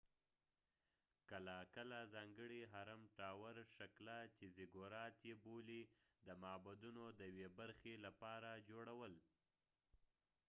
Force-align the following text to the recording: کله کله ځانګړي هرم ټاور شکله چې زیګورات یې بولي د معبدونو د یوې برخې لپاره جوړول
کله 1.29 1.57
کله 1.75 1.97
ځانګړي 2.13 2.61
هرم 2.73 3.01
ټاور 3.17 3.55
شکله 3.77 4.17
چې 4.35 4.45
زیګورات 4.57 5.15
یې 5.27 5.33
بولي 5.45 5.81
د 6.27 6.29
معبدونو 6.43 7.03
د 7.19 7.21
یوې 7.31 7.49
برخې 7.59 7.93
لپاره 8.05 8.51
جوړول 8.69 9.13